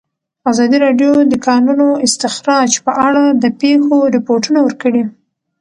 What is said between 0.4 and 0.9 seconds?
ازادي